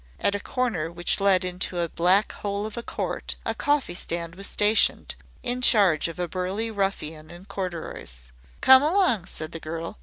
[0.19, 4.33] At a corner which led into a black hole of a court, a coffee stand
[4.33, 8.31] was stationed, in charge of a burly ruffian in corduroys.
[8.61, 9.99] "Come along," said the girl.